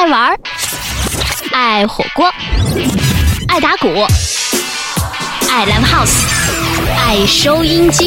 [0.00, 0.34] 爱玩，
[1.52, 2.26] 爱火锅，
[3.48, 3.86] 爱打鼓，
[5.50, 6.24] 爱 live house，
[6.96, 8.06] 爱收音机，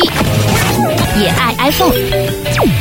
[1.20, 1.94] 也爱 iPhone。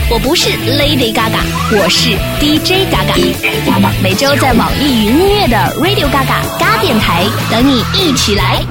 [0.09, 2.09] 我不是 Lady Gaga，我是
[2.41, 4.03] DJ Gaga。
[4.03, 8.65] 每周在网易云音乐的 Radio Gaga 嘎电台等你一起来。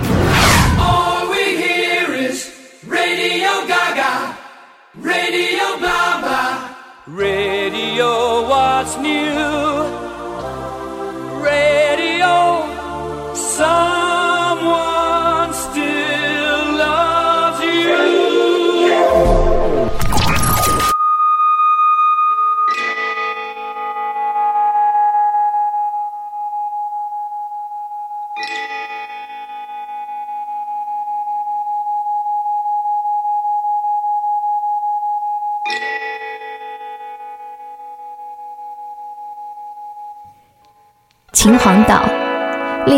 [0.80, 2.48] All we hear is
[2.90, 4.34] Radio Gaga,
[5.04, 5.51] Radio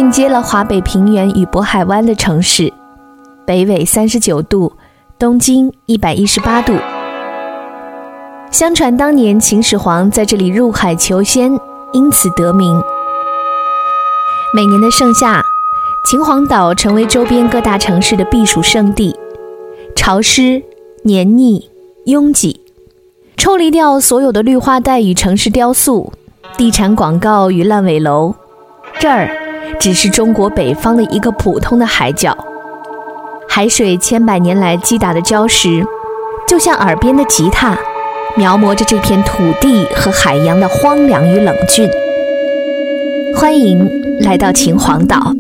[0.04, 2.74] 链接了华北平原与渤海湾的城市，
[3.48, 4.74] 北纬三十九度，
[5.18, 6.74] 东经一百一十八度。
[8.52, 11.58] 相传当年秦始皇在这里入海求仙，
[11.94, 12.84] 因此得名。
[14.54, 15.42] 每年的盛夏，
[16.12, 19.16] 秦皇岛成为周边各大城市的避暑胜地，
[19.96, 20.62] 潮湿、
[21.04, 21.70] 黏腻、
[22.08, 22.60] 拥挤，
[23.38, 26.12] 抽离掉所有的绿化带与城市雕塑、
[26.58, 28.36] 地产广告与烂尾楼，
[29.00, 29.30] 这儿
[29.80, 32.36] 只是中国北方的一个普通的海角。
[33.48, 35.86] 海水千百年来击打的礁石，
[36.48, 37.78] 就像耳边的吉他，
[38.36, 41.88] 描摹着这片土地和海洋的荒凉与冷峻。
[43.36, 45.34] 欢迎来到秦皇岛。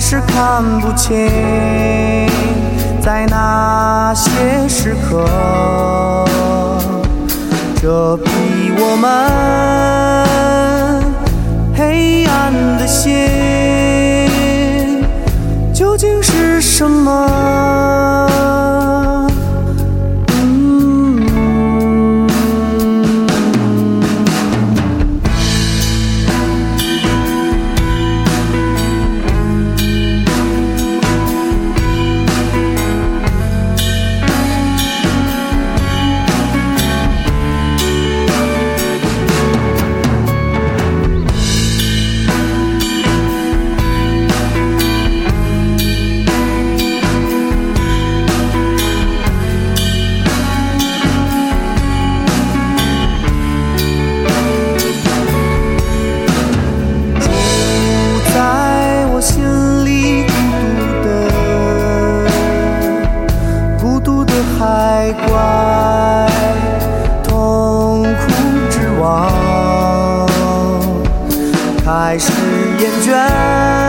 [0.00, 1.28] 是看不清，
[3.00, 5.24] 在那些时刻，
[7.82, 8.28] 遮蔽
[8.78, 9.10] 我们
[11.74, 13.26] 黑暗的心，
[15.74, 18.57] 究竟是什么？
[72.78, 73.87] 厌倦。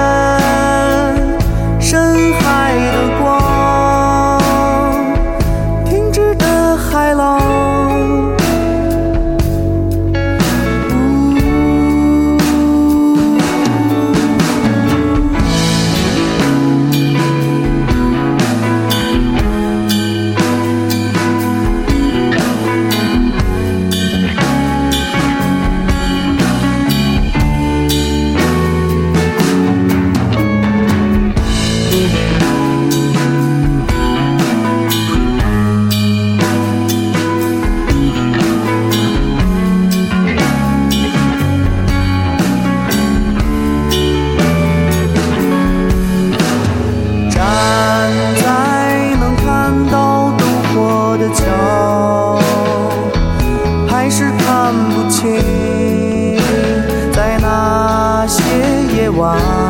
[59.20, 59.69] 夜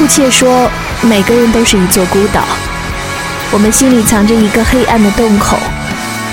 [0.00, 0.66] 库切说，
[1.02, 2.40] 每个人都是一座孤岛，
[3.50, 5.58] 我们心里藏着一个黑暗的洞口，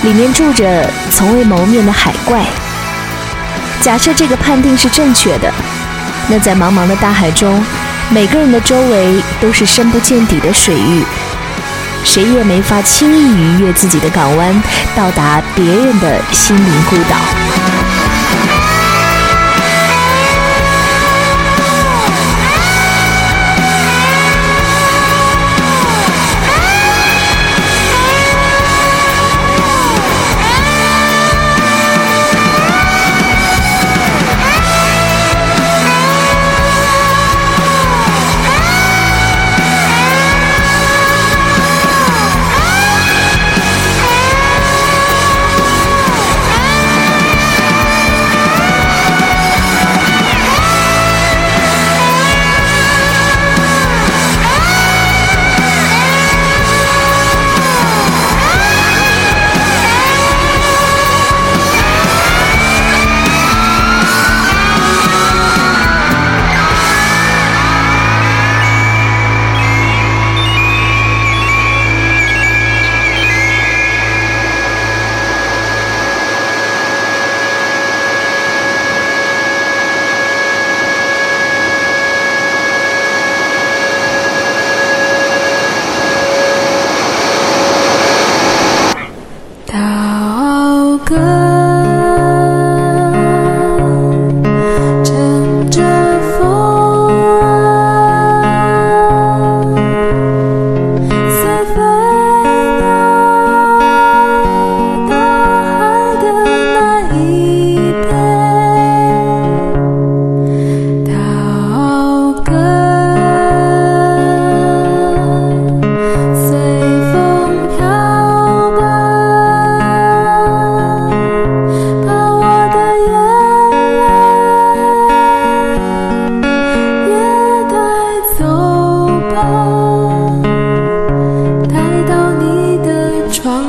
[0.04, 2.46] 里面住着从未谋面的海怪。
[3.82, 5.52] 假设这个判定是正确的，
[6.30, 7.62] 那在茫茫的大海中，
[8.10, 11.04] 每个人的周围都是深不见底的水域，
[12.06, 14.64] 谁也没法轻易逾越自己的港湾，
[14.96, 17.47] 到达别人的心灵孤岛。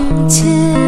[0.08, 0.88] 从前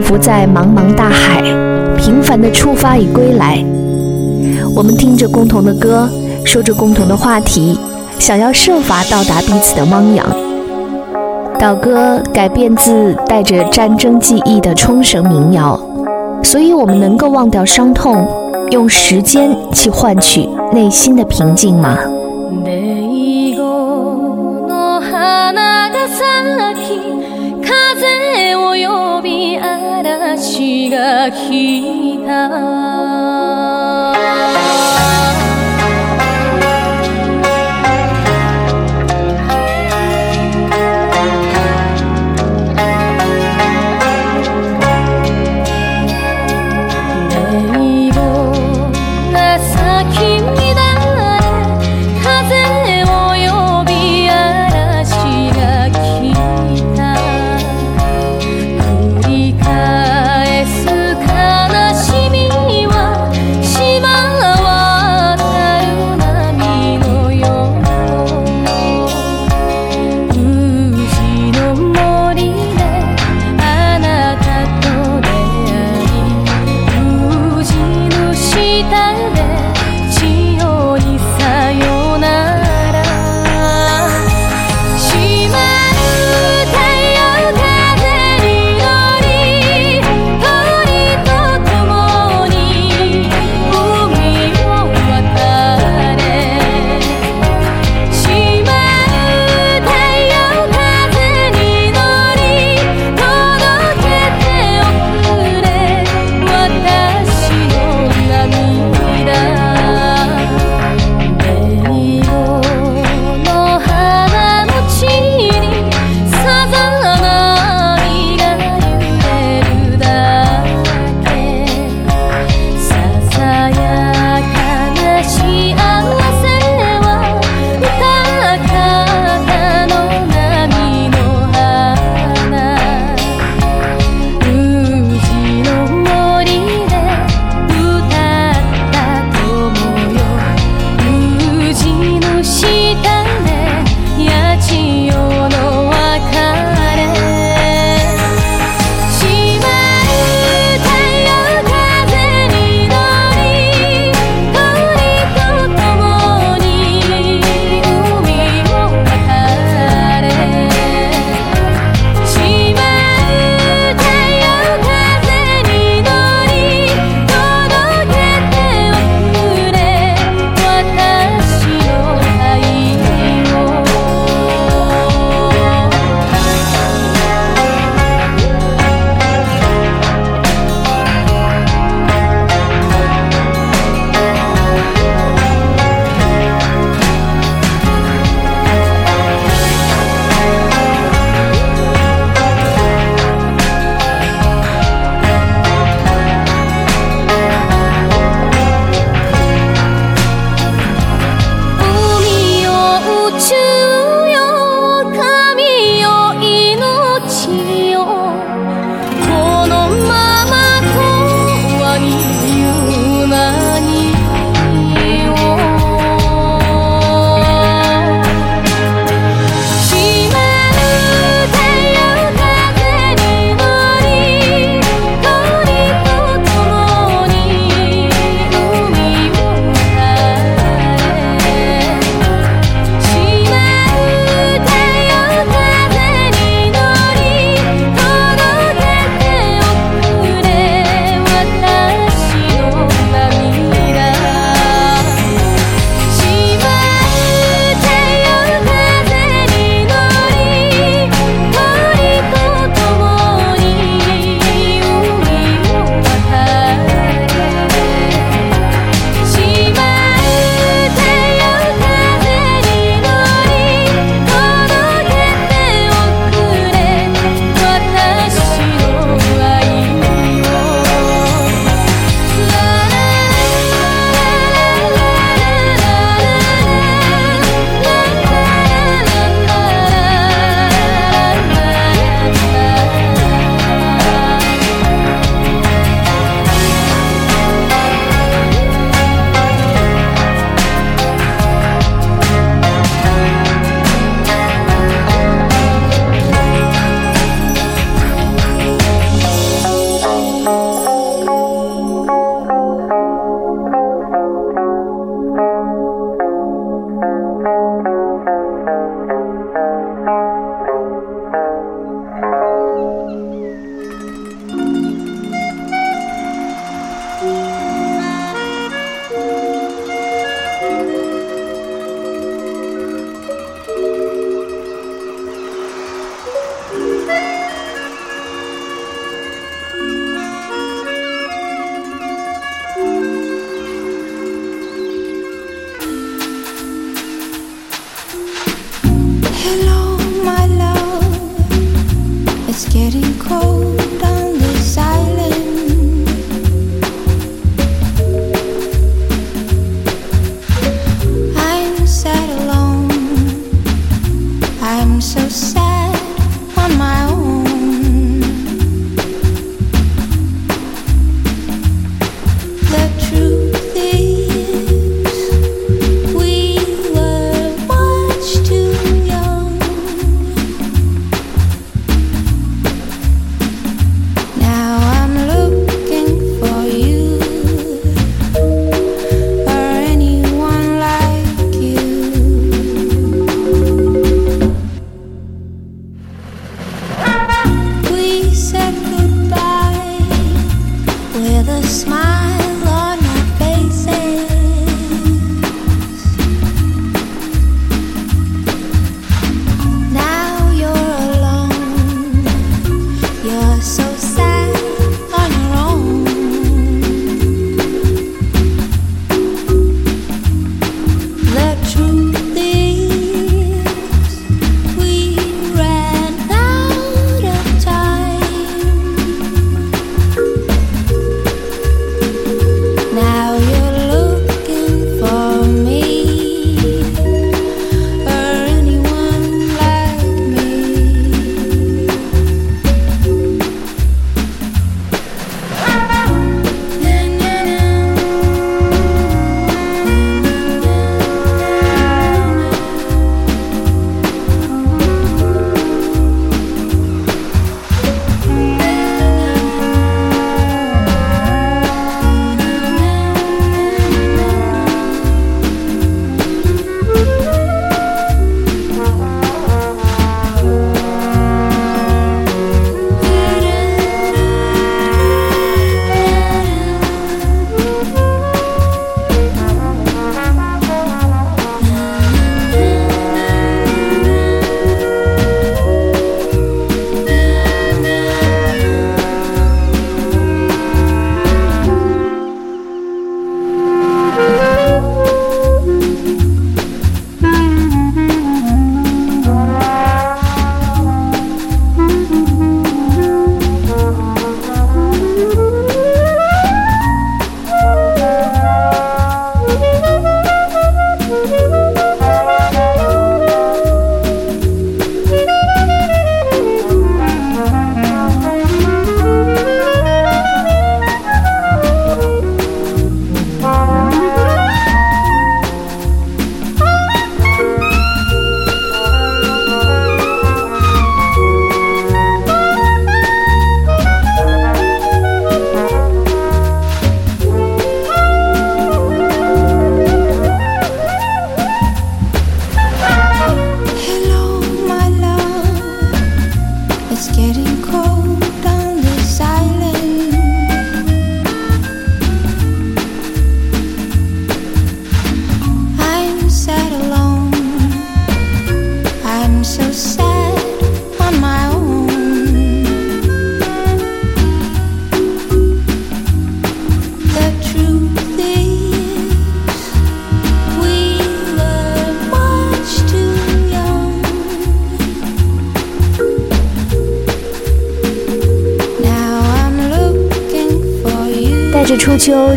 [0.00, 1.42] 浮在茫茫大海，
[1.96, 3.64] 平凡的出发与归来。
[4.74, 6.08] 我们听着共同的歌，
[6.44, 7.78] 说着共同的话题，
[8.18, 10.26] 想要设法到达彼此的汪洋。
[11.58, 15.80] 岛歌改编自带着战争记忆的冲绳民谣，
[16.44, 18.24] 所以我们能够忘掉伤痛，
[18.70, 21.98] 用时间去换取内心的平静吗？
[30.90, 33.47] が来た。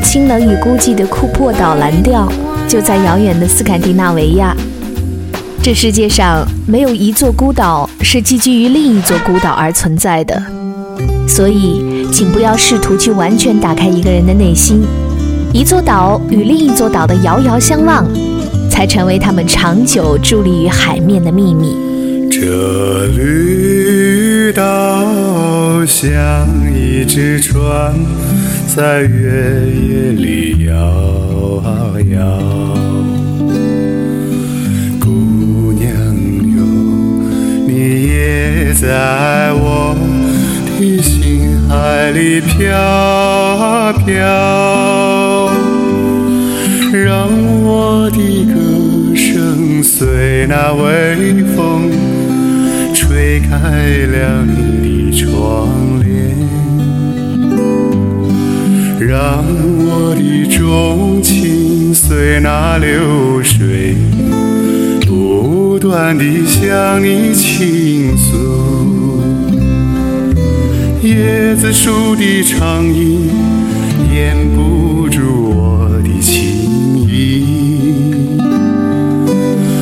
[0.02, 2.32] 清冷与孤寂的库珀岛蓝调，
[2.68, 4.56] 就在遥远的斯堪的纳维亚。
[5.64, 10.42] 这世界上没有一座孤岛是寄居于另一座孤岛而存在的，
[11.28, 14.82] 所以，请不要试图去完全打开一个人的内心。
[15.54, 18.06] 一座岛与另一座岛的遥遥相望，
[18.70, 21.78] 才成为他们长久伫立于海面的秘密。
[22.32, 24.66] 这绿岛
[25.86, 27.94] 像一只船，
[28.74, 32.18] 在月夜里摇啊摇。
[34.98, 35.92] 姑娘
[36.56, 36.64] 哟，
[37.68, 39.94] 你也在我
[40.80, 44.08] 的心海里飘啊飘，
[46.94, 47.28] 让
[47.62, 48.54] 我的歌
[49.14, 51.92] 声随那微风。
[52.94, 53.50] 吹开
[54.08, 55.68] 了你的窗
[56.00, 56.38] 帘，
[59.04, 63.96] 让我的钟情随那流水，
[65.08, 69.24] 不断地向你倾诉。
[71.02, 73.28] 椰子树的长影
[74.14, 77.44] 掩不住我的情意，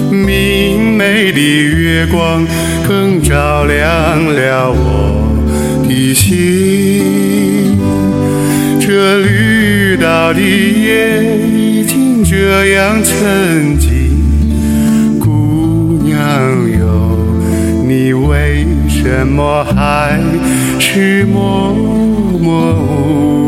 [0.10, 2.47] 明媚的月光。
[2.88, 7.18] 更照亮了我的心。
[10.29, 13.89] 我的夜已经这样沉寂，
[15.19, 16.15] 姑娘
[16.77, 17.17] 哟，
[17.83, 20.21] 你为什么还
[20.77, 21.73] 是默
[22.39, 23.38] 默无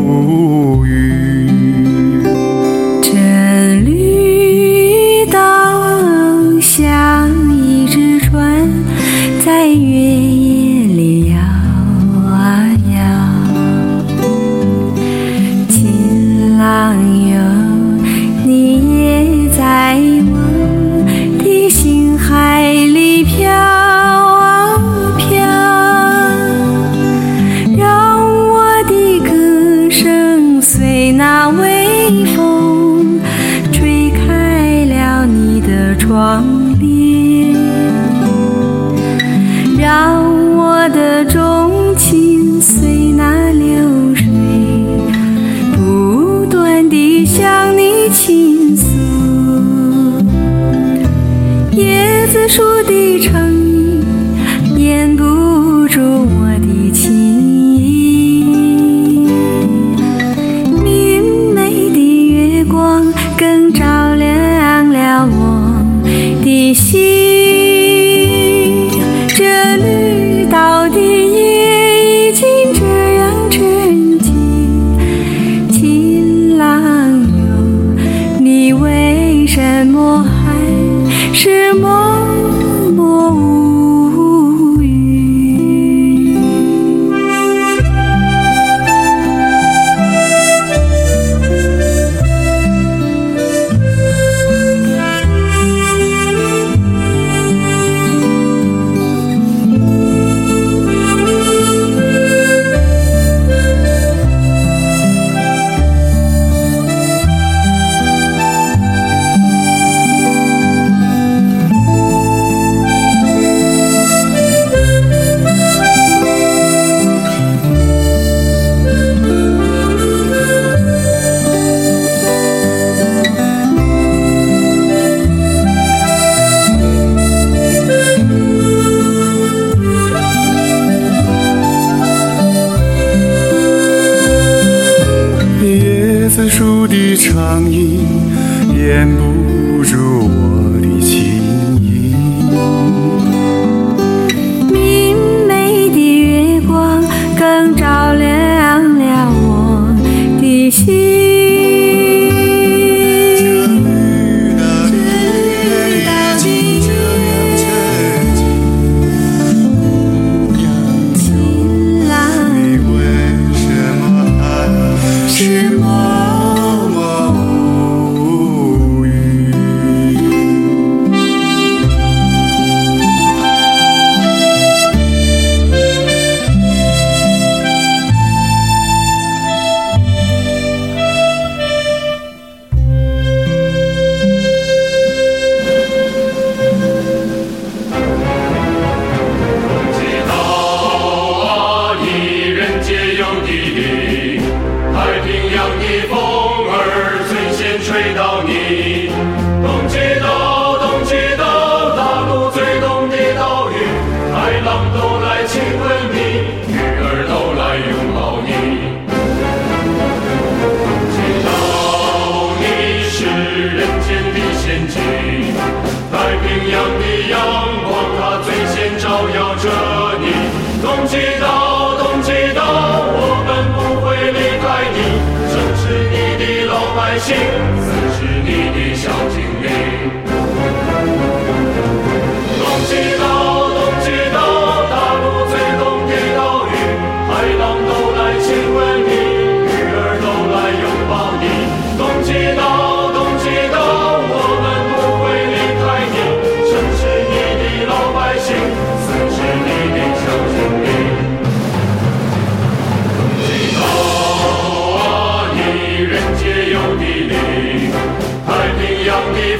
[227.22, 227.36] 心，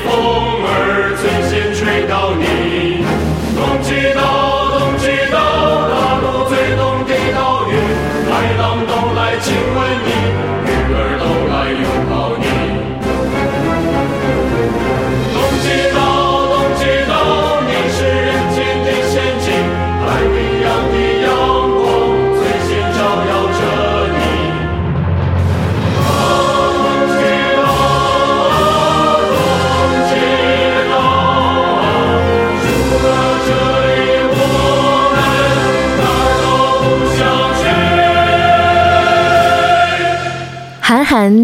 [0.04, 0.41] 洋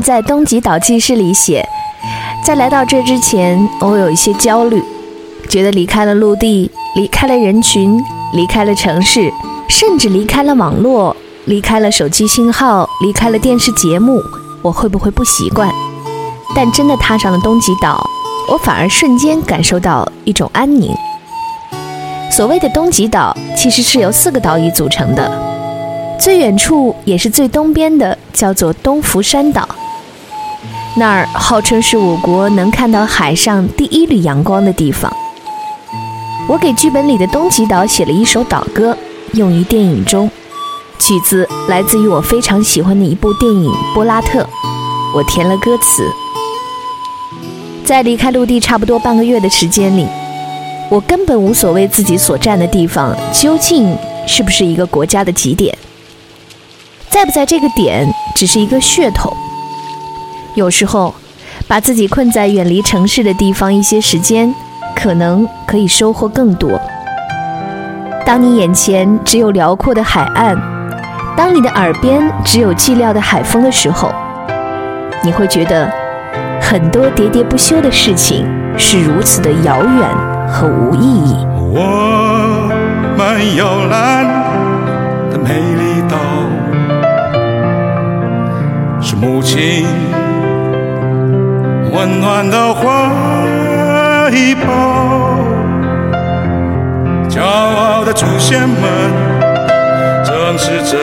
[0.00, 1.66] 在《东极岛记事》里写，
[2.44, 4.82] 在来到这之前，我有一些焦虑，
[5.48, 9.30] 觉得离开了陆地，离开了人群，离开了城市，
[9.68, 11.14] 甚至离开了网络，
[11.44, 14.20] 离开了手机信号，离开了电视节目，
[14.62, 15.70] 我会不会不习惯？
[16.56, 18.04] 但真的踏上了东极岛，
[18.48, 20.90] 我反而瞬间感受到一种安宁。
[22.30, 25.30] 所谓的东极岛，其实是由四个岛屿组成的。
[26.18, 29.68] 最远处也是最东边的，叫做东福山岛。
[30.96, 35.12] 那儿号称是我国能看到海上第一缕阳光的地方。
[36.48, 38.96] 我给剧本里的东极岛写了一首岛歌，
[39.32, 40.30] 用于电影中。
[41.00, 44.42] 曲子来自于我非常喜欢的一部电影《波拉特》，
[45.16, 46.04] 我填了歌词。
[47.84, 50.06] 在离开陆地差不多半个月的时间里，
[50.88, 53.96] 我根本无所谓自己所站的地方究竟
[54.26, 55.76] 是不是一个国家的极点。
[57.18, 59.36] 在不在这个点，只是一个噱头。
[60.54, 61.12] 有时候，
[61.66, 64.54] 把自己困在远离城市的地方一些时间，
[64.94, 66.80] 可能可以收获更多。
[68.24, 70.56] 当你眼前只有辽阔的海岸，
[71.36, 74.12] 当你的耳边只有寂寥的海风的时候，
[75.24, 75.90] 你会觉得
[76.60, 78.46] 很多喋喋不休的事情
[78.78, 80.08] 是如此的遥远
[80.48, 81.34] 和无意义。
[81.74, 82.70] 我
[83.16, 84.24] 们摇篮
[85.32, 85.74] 的美
[89.20, 89.84] 母亲
[91.92, 92.82] 温暖的怀
[94.64, 94.68] 抱。
[97.28, 98.78] 骄傲的祖先们，
[100.24, 100.96] 正视着，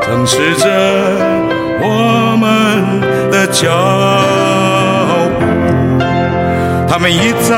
[0.00, 0.68] 正视着
[1.82, 2.42] 我们
[3.30, 3.70] 的脚
[5.38, 5.44] 步。
[6.88, 7.54] 他们一再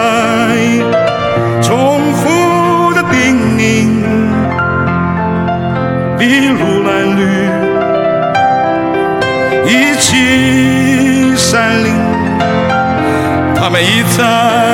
[13.86, 14.65] 他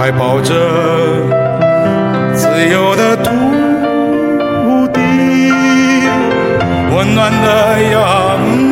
[0.00, 0.54] 怀抱着
[2.32, 3.30] 自由的土
[4.94, 4.98] 地，
[6.90, 8.00] 温暖的阳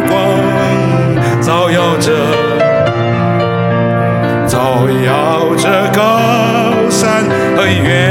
[0.08, 0.10] 光
[1.42, 2.12] 照耀着，
[4.46, 6.18] 照耀着高
[6.88, 7.22] 山
[7.54, 8.07] 和原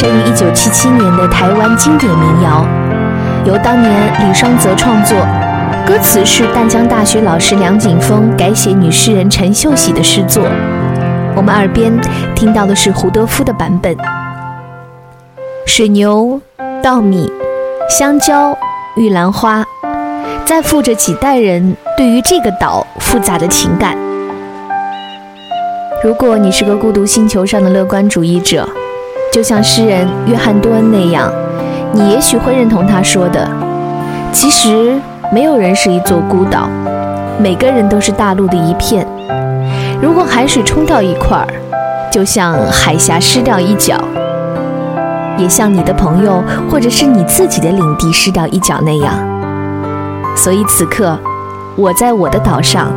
[0.00, 2.64] 生于1977年的台湾经典民谣，
[3.44, 5.18] 由当年李双泽创作，
[5.84, 10.44] 歌词是淡江大学老师梁景峰改写女诗人陈秀喜的诗作。
[11.34, 11.92] 我们耳边
[12.36, 13.96] 听到的是胡德夫的版本。
[15.66, 16.40] 水牛、
[16.80, 17.28] 稻米、
[17.90, 18.56] 香蕉、
[18.94, 19.64] 玉兰花，
[20.44, 23.98] 在附着几代人对于这个岛复杂的情感。
[26.04, 28.68] 如果你是个孤独星球上的乐观主义者，
[29.32, 31.30] 就像诗人约翰多恩那样，
[31.92, 33.48] 你也许会认同他说的：
[34.32, 34.98] 其实
[35.30, 36.68] 没有人是一座孤岛，
[37.38, 39.06] 每个人都是大陆的一片。
[40.00, 41.46] 如果海水冲掉一块儿，
[42.10, 43.96] 就像海峡失掉一角，
[45.36, 49.14] 也像你的朋友或者是你自己的领地失掉一角那样。
[50.34, 51.18] 所以此刻，
[51.76, 52.90] 我在我的岛上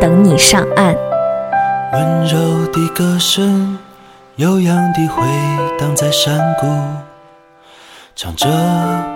[0.00, 0.94] 等你上岸。
[1.92, 3.78] 温柔的歌声，
[4.40, 5.22] 悠扬地回
[5.78, 6.66] 荡在山谷，
[8.16, 8.48] 唱着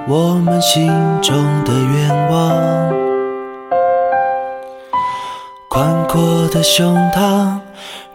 [0.06, 0.86] 我们心
[1.22, 2.92] 中的愿望。
[5.70, 7.58] 宽阔的胸膛，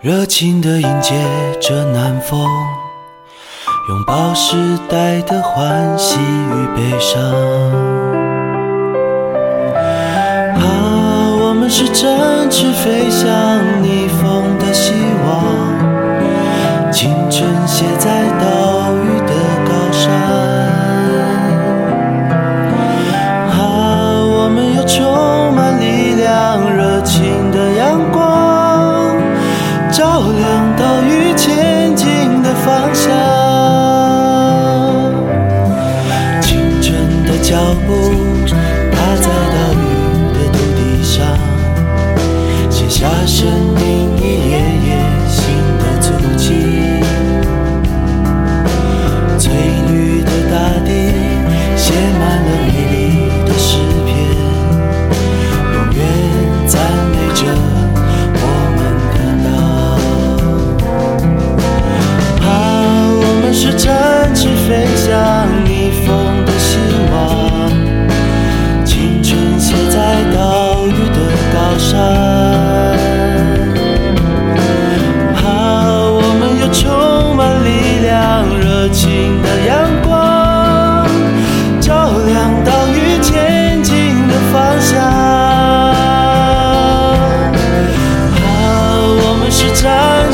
[0.01, 1.15] 热情地迎接
[1.59, 2.47] 着南风，
[3.89, 4.55] 拥抱时
[4.87, 7.23] 代的欢喜与悲伤。
[10.53, 10.61] 啊，
[11.41, 13.27] 我们是展翅飞向
[13.81, 14.28] 逆风
[17.79, 18.98] 写在岛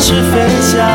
[0.07, 0.94] 是飞翔